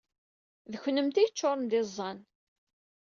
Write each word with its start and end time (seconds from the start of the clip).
D 0.71 0.73
kennemti 0.83 1.17
ay 1.19 1.25
yeččuṛen 1.27 1.63
d 1.71 1.73
iẓẓan. 1.79 2.19